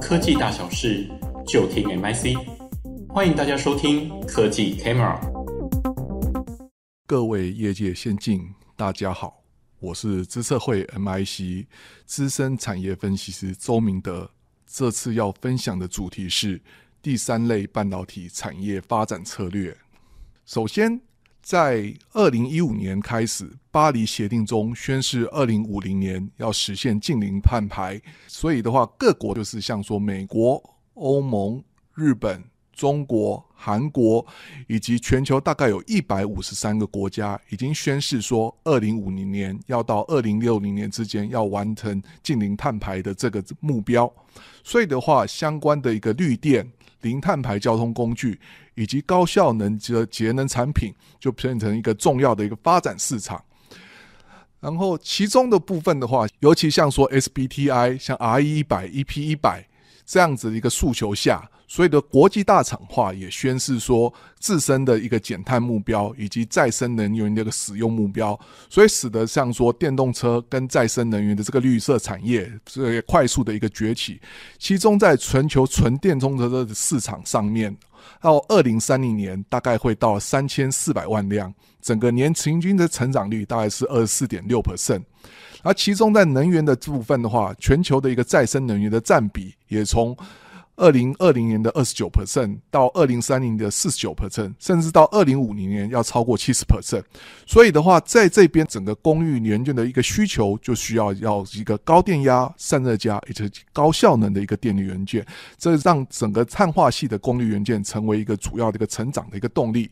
[0.00, 1.08] 科技大小事，
[1.46, 2.36] 就听 MIC。
[3.08, 5.18] 欢迎大家收听科技 Camera。
[7.06, 9.42] 各位业界先进，大家好，
[9.80, 11.66] 我是资策会 MIC
[12.04, 14.30] 资深产业分析师周明德。
[14.66, 16.60] 这次要分享的主题是
[17.02, 19.76] 第三类半导体产业发展策略。
[20.46, 21.00] 首先，
[21.42, 28.00] 在二零一五年开始，巴黎协定中宣示，二零五零年要实现净零碳排。
[28.28, 30.62] 所以的话，各国就是像说美国、
[30.94, 31.62] 欧盟、
[31.96, 34.24] 日本、中国、韩国
[34.68, 44.10] 以及全球大概有一百五十三个国家，已经宣示说，二零五零年要到二零六零年之间要完成净零碳排的这个目标。
[44.62, 46.70] 所以的话，相关的一个绿电。
[47.02, 48.40] 零碳排交通工具
[48.74, 53.44] 以及高效能的节能产品，就变成一个重要的一个发展市场。
[54.60, 59.66] 然后其中的部分的话，尤其像说 SBTI、像 RE 一百、EP 一百
[60.04, 61.48] 这样子的一个诉求下。
[61.68, 74.20] 所以的国际大厂化也宣示说自身的一个减碳目标以及再生能源的一个使用目标，所以使得像说电动车跟再生能源的这个绿色产业这个快速的一个崛起。
[74.58, 77.74] 其中在全球纯电动车的市场上面，
[78.20, 85.02] 到二零三零年大概会到三千四百万辆，整个年平均的成长率大概是二十四点六 percent。
[85.62, 90.16] 而其中在能源的部分的话，全球的一个再生能源的占比也从
[90.76, 97.02] 二零二零年的二十九 percent 到二零三零的四十九 percent，甚至到二零五零年要超过七十 percent。
[97.46, 105.24] 所以的话，在这边整个功率元件的一个需求，就需要要一个高电压、散热加以及高效能的一个电力元件，
[105.58, 109.90] 这让整个碳化系的功率元件成为一个主要的一个成长的一个动力。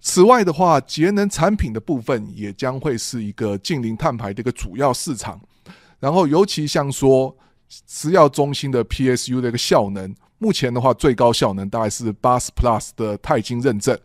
[0.00, 5.40] 此外的话，节能产品的部分也将会是一个近零碳排的一个主要市场。
[5.98, 7.34] 然后，尤其像说
[7.68, 10.14] 磁药中心的 PSU 的一个效能。
[10.38, 13.98] 目前的话，最高效能大概是八十 Plus 的钛金认证，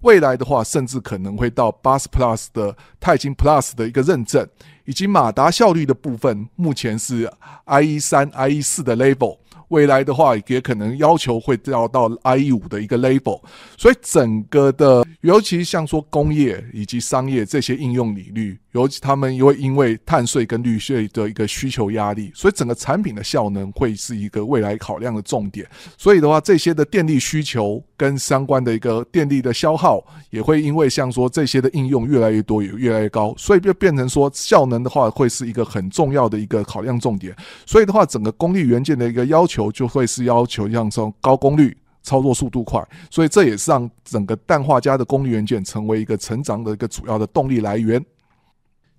[0.00, 4.44] 未来的话，甚至可能会到八十 Plus 的钛金 Plus 的一个认证，
[4.84, 7.30] 以及马达效率的部分，目前是
[7.66, 9.38] IE 三、IE 四的 level。
[9.68, 13.40] 未来的话，也可能要求会掉到 IE 五的一个 level，
[13.76, 25.66] 所以整个的，尤其像说工业以及商业这些应用领域，尤其他们因为因为碳税跟绿税的一个需求压力，所以整个产品的效能会是一个未来考量的重点。
[25.98, 30.00] 所以的话，这些的电力需求跟相关的一个电力的消耗，
[30.30, 37.34] 也会因为像说这些的应用越来越多，也越来越高，所以就变成说效能的话，会是一个很重要的一个考量重点。
[37.66, 39.55] 所以的话，整个功率元件的一个要求。
[39.56, 48.04] 求就会是要求像说高功率、操作速度快，所以这也是让整个氮化镓的功率元件成为一个成长的一个主要的动力来源。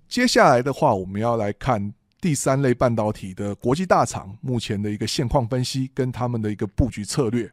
[0.08, 7.48] 接下来的话，我们要来看第三类半导体的国际大厂目前的一个现况分析跟他们的一个布局策略。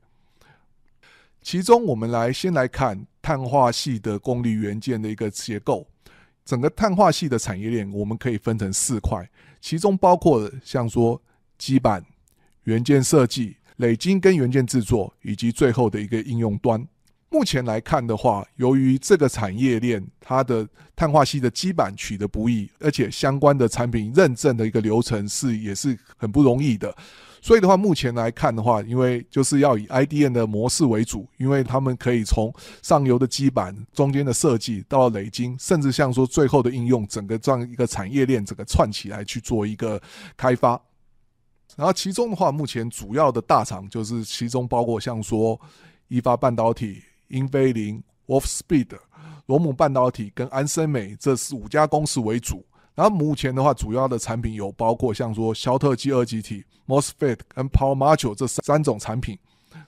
[1.43, 5.85] 其中，我们来先来看碳化系的功率元件的一个结构。
[6.43, 9.29] 整个碳化系的产业链，我们可以分成四块，
[9.61, 11.21] 其中包括像说
[11.57, 12.03] 基板。
[12.65, 16.85] 元件设计、累晶跟元件制作，以及最后的一个应用端。
[17.29, 20.65] 目前来看的话，由于这个产业链它的
[20.95, 26.95] 碳化矽的基板取得不易，而且相关的产品认证的一个流程是也是很不容易的。
[27.41, 32.51] 所以的话，目前来看的话，因为就是要以 IDM 的模式为主，因为他们可以从
[32.81, 40.01] 上游的基板、中间的设计到累晶，甚至像说最后的应用，整个这样一个产业链整个串起来去做一个
[40.37, 40.81] 开发。
[41.75, 45.59] 然后其中的话，目前主要的大厂就是其中包括像说
[46.07, 48.97] 意法半导体、英飞凌、Wolfspeed、
[49.47, 52.65] 罗姆半导体跟安森美这是五家公司为主。
[52.93, 59.37] 然后目前的话，主要的产品有包括像说肖特基二极体、MOSFET 跟 Power Module 这三种产品。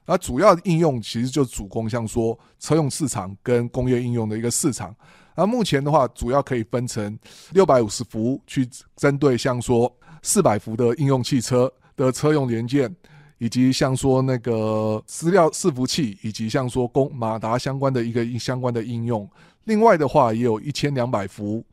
[0.06, 4.94] 那主要的应用其实就主攻像说车用市场跟工业应用的一个市场。
[5.36, 7.18] 那目前的话，主要可以分成
[7.52, 8.68] 六百五十伏去
[8.98, 9.90] 针对像说。
[10.22, 12.94] 四百伏的应用汽车的车用元件，
[13.38, 19.30] 以及像说那个资料伺服器，以及像说供马达相关的一个相关的应用。
[19.66, 21.64] 另外的话，也有一千两百伏，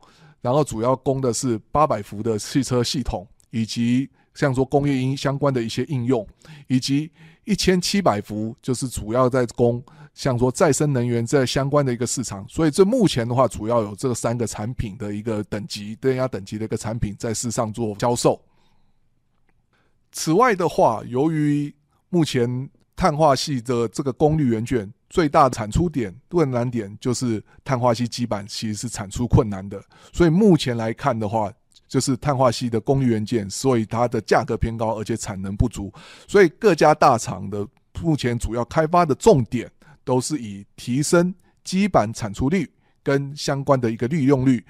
[0.41, 6.27] 然后主要供的是八百伏的汽车系统，以及像说工业音相关的一些应用，
[6.67, 7.11] 以及
[7.45, 9.81] 一千七百伏，就是主要在供
[10.15, 12.43] 像说再生能源这相关的一个市场。
[12.49, 18.41] 所以这目前的话，主要有这三个产品的一个等级，电压等级的一个产品在市上做销售。
[20.11, 21.71] 此外的话，由于
[22.09, 29.83] 目前碳化矽的这个功率元件最大的产出点困难点就是碳化矽基板其实是产出困难的，
[30.13, 31.51] 所以目前来看的话，
[31.89, 35.91] 就是碳化矽的功率元件，所以它的价格偏高，而且产能不足，
[36.25, 37.67] 所以各家大厂的
[38.01, 39.69] 目前主要开发的重点
[40.05, 41.35] 都是以提升
[41.65, 42.71] 基板产出率
[43.03, 44.63] 跟相关的一个利用率。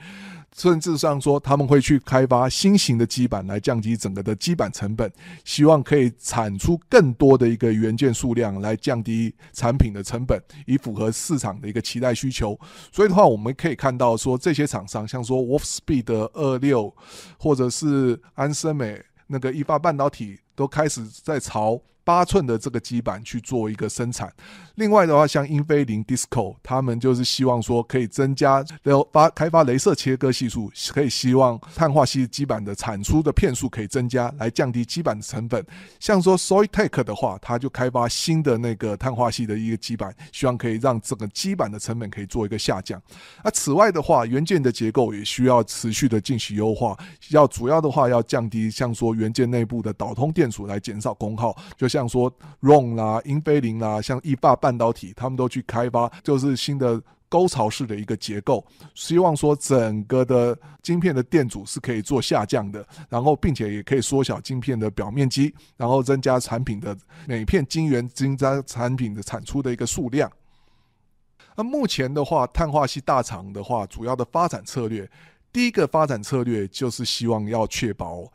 [0.56, 5.12] 甚至上说，他们会去开发新型的基板来降低整个的基板成本，
[5.44, 12.58] 希望可以产出更多的一个元件数量来降低产品的成本，以符合市场的一个期待需求。
[12.90, 16.96] 所以的话，我们可以看到说，这些厂商像说 Wolfspeed 二六，
[17.38, 21.82] 或者是安森美那个一发半导体，都开始在朝。
[22.06, 24.32] 八寸的这个基板去做一个生产。
[24.76, 28.64] 另外的话，像英飞凌、DISCO，他们就是希望说可以增加
[29.12, 35.66] 发开发镭射切割系数，可以希望碳化系基板的产出的片数可以增加，来降低基板的成本。
[36.00, 43.02] 像说 Soitec 的话，它就开发新的那个碳化系的一个基板，希望可以让这个基板的成本可以做一个下降。
[43.44, 46.96] 那此外的话，元件的结构也需要持续的进行优化，
[47.32, 51.88] 要主要的话要降低像说元件内部的导通电电阻来减少功耗，就。
[51.96, 52.30] 像说
[52.62, 58.66] ROHM 啦、英飞凌啦，像意法半导体，他们都去开发，就是新的沟槽式的一个结构，
[58.96, 66.94] 希望说整个的晶片的电阻是可以做下降的，然后并且也可以缩小晶片的表面积，然后增加产品的
[67.26, 70.30] 每片晶圆晶渣产品的产出的一个数量。
[71.56, 75.10] 那目前的话，碳化矽大厂的话，主要的发展策略，
[75.54, 78.30] 第一个发展策略就是希望要确保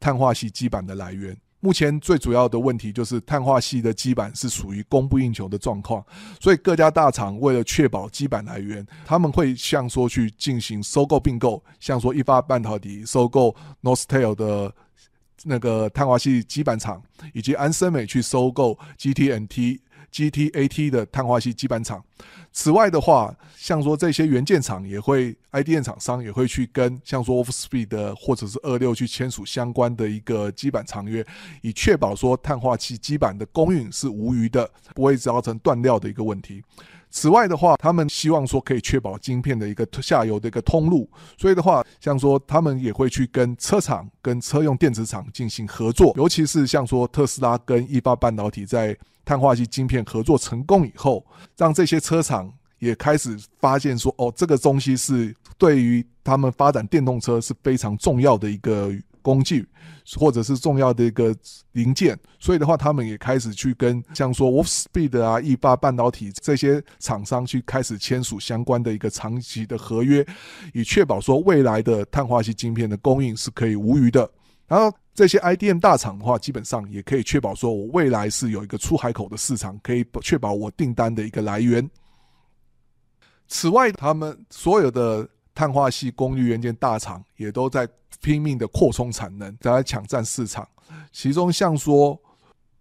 [0.00, 1.36] 碳化矽基板的来源。
[1.64, 6.04] 目前最主要的问题就是碳化系的基板是属于供不应求的状况，
[6.38, 14.74] 所以各家大厂为了确保基板来源，他们会像说去进行收购并购，像说一发半导体收购 Norstel 的
[15.42, 17.02] 那个碳化系基板厂，
[17.32, 19.78] 以及安森美去收购 GTNT。
[20.14, 22.00] GTAT 的碳化矽基板厂。
[22.52, 31.26] 此外的话，像说这些元件厂也会，IDM 厂商也会去跟像说 Wolfspeed 或者是二六去签署相关的一个基板长约，
[31.62, 36.62] 以确保说碳化矽基板的供应是无虞的，不会造成断料的一个问题。
[37.10, 51.24] 此外的话，他们希望说可以确保晶片的一个下游的一个通路，所以的话，像说他们也会去跟车厂、跟车用电子厂进行合作，尤其是像说特斯拉跟意法半导体在碳化矽晶片合作成功以后，
[51.56, 58.92] 让这些车厂也开始发现说，哦，这个东西是对于他们发展电动车是非常重要的一个。
[59.24, 59.66] 工具
[60.18, 61.34] 或者是重要的一个
[61.72, 70.22] 零件，所以的话，他们也开始去跟像说 Wolfspeed 啊、意法半导体这些厂商去开始签署相关的一个长期的合约，
[70.74, 74.30] 以确保说未来的碳化矽晶片的供应是可以无虞的。
[74.68, 81.88] 然后这些 IDM 大厂的话，基本上也可以确保说我未来是有一个出海口的市场，可以确保我订单的一个来源。
[83.48, 87.88] 此外，他们所有的碳化系功率元件大厂也都在。
[88.20, 90.66] 拼命的扩充产能，在抢占市场。
[91.12, 92.18] 其中像说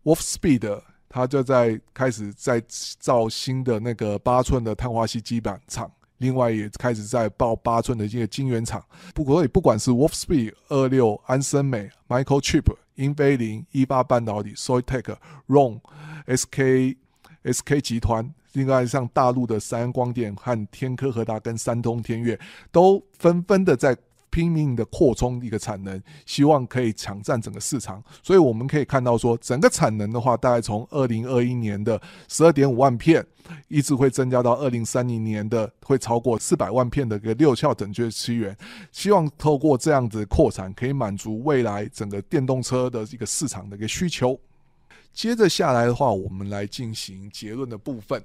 [0.03, 2.63] Wolfspeed，它就在开始在
[2.97, 8.83] 造新的那个八寸的碳化系基板厂，另外也开始在报八寸的这些晶圆厂。
[9.13, 15.15] 不过也，不管是 Wolfspeed、二六、安森美、Michael Chip、英飞凌、一八半导体、Soitec、
[15.47, 15.79] Rong、
[16.27, 16.95] SK、
[17.43, 22.39] SK 集团，另外像大陆的三安光电和天科和达跟三通天悦，
[22.71, 23.97] 都纷纷的在。
[24.33, 28.03] 拼命的扩充一个产能，希望可以抢占整个市场。
[28.23, 33.23] 所以我们可以看到说，整个产能的话，大概从二零二一年的十二点五万片，
[33.67, 38.57] 一直会增加到二零三零年的会超过四百万片的一个六窍整卷资源。
[38.91, 44.39] 希望透过这样子扩产，可以满足未来整个电动车的一个市场的一个需求。
[45.13, 48.19] 接着下来的话，我们来进行结论的部分。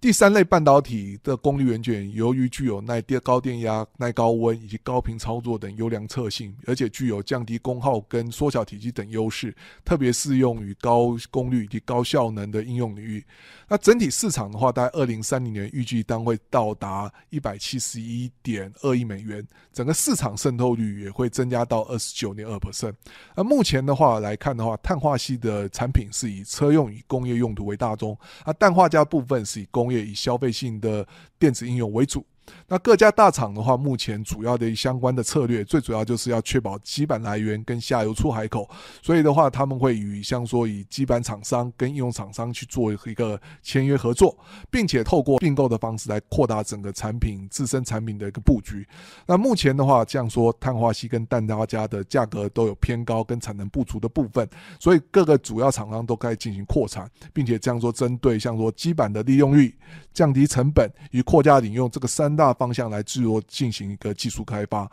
[0.00, 9.54] 第三类半导体的功率元件，由于具有耐电、高电压、耐高温以及高频操作等优良特性，而且具有降低功耗跟缩小体积等优势，
[9.84, 13.22] 特别适用于高功率以及高效能的应用领域。
[13.68, 22.94] 那整体市场的话，大概二零三零年预计将会到达一百七十一点二亿美元，整个市场渗透率也会增加到二十九点二 percent。
[23.36, 31.06] 那目前的话来看的话，碳化矽的产品是以车用与工业用途为大宗，而氮化镓部分是以工也以消费性的
[31.38, 32.24] 电子应用为主。
[32.68, 38.68] 那各家大厂的话，目前主要的相关的策略，最主要就是要确保基板来源跟下游出海口。
[39.02, 44.36] 所以的话，他们会与像说以基板厂商跟应用厂商去做一个签约合作，
[44.70, 48.86] 并且透过并购的方式来扩大整个产品自身产品的一个布局。
[49.26, 59.74] 那目前的话，这样说碳化锡跟氮化镓的价格都有偏高跟产能不足的部分，所以各个主要厂商都该进行扩产，并且这样说针对像说基板的利用率、
[60.12, 64.90] 降低成本与扩大领用这个三大方向来自由进行一个技术开发。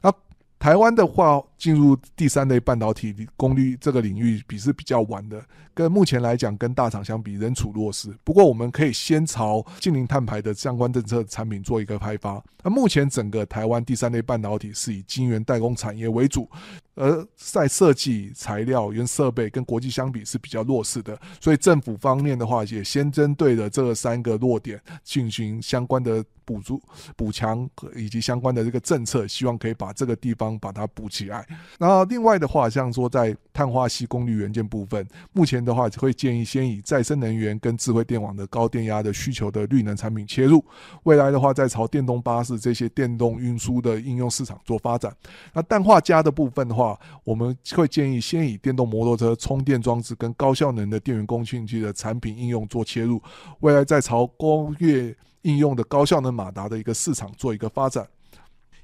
[0.00, 0.10] 那
[0.58, 5.40] 台湾的话，进入第三类半导体功率这个领域，比是比较晚的。
[5.72, 8.12] 跟目前来讲，跟大厂相比，仍处弱势。
[8.24, 12.42] 不过，我们可以先朝近零碳排的相关政策产品做一个开发。
[12.64, 16.50] 那目前整个台湾第三类半导体是以晶圆代工产业为主，
[16.96, 21.16] 而在设计、材料、原设备跟国际相比是比较弱势的。
[21.40, 26.80] 所以，政府方面的话，也先针对的这三个弱点进行相关的补助、
[27.14, 31.46] 补强以及相关的这个政策，希望可以把这个地方把它补起来。
[31.78, 40.64] 那另外的话，像说在碳化矽功率元件部分，目前的话会建议先以再生能源跟智慧电网的高电压的需求的绿能产品切入，
[41.02, 45.14] 未来的话再朝电动巴士这些电动运输的应用市场做发展。
[45.52, 53.20] 那氮化镓的部分的话，我们会建议先以电动摩托车充电装置跟高效能的电源供应器的产品应用做切入，
[53.60, 55.14] 未来再朝工业
[55.48, 58.06] 应用的高效能马达的一个市场做一个发展。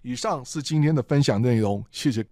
[0.00, 2.24] 以上是今天的分享内容，谢谢。